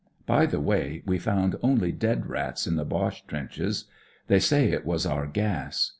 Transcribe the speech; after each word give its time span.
By 0.25 0.47
the 0.47 0.59
way, 0.59 1.03
we 1.05 1.19
found 1.19 1.57
only 1.61 1.91
dead 1.91 2.25
rats 2.25 2.65
in 2.65 2.75
the 2.75 2.83
Boche 2.85 3.23
trenches. 3.27 3.85
They 4.29 4.39
say 4.39 4.71
it 4.71 4.83
was 4.83 5.05
our 5.05 5.27
gas. 5.27 5.89